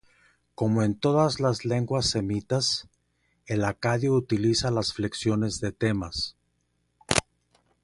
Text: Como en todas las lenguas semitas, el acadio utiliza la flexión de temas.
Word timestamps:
Como 0.55 0.81
en 0.81 0.95
todas 0.99 1.39
las 1.39 1.63
lenguas 1.63 2.07
semitas, 2.07 2.87
el 3.45 3.63
acadio 3.63 4.15
utiliza 4.15 4.71
la 4.71 4.81
flexión 4.81 5.41
de 5.41 5.71
temas. 5.73 6.35